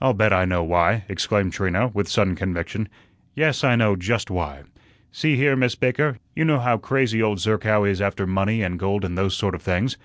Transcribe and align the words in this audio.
"I'll 0.00 0.14
bet 0.14 0.32
I 0.32 0.46
know 0.46 0.64
why," 0.64 1.04
exclaimed 1.06 1.52
Trina, 1.52 1.88
with 1.88 2.08
sudden 2.08 2.34
conviction; 2.34 2.88
"yes, 3.34 3.62
I 3.62 3.76
know 3.76 3.94
just 3.94 4.30
why. 4.30 4.62
See 5.12 5.36
here, 5.36 5.54
Miss 5.54 5.74
Baker, 5.74 6.16
you 6.34 6.46
know 6.46 6.60
how 6.60 6.78
crazy 6.78 7.22
old 7.22 7.40
Zerkow 7.40 7.84
is 7.84 8.00
after 8.00 8.26
money 8.26 8.62
and 8.62 8.78
gold 8.78 9.04
and 9.04 9.18
those 9.18 9.36
sort 9.36 9.54
of 9.54 9.60
things." 9.60 9.98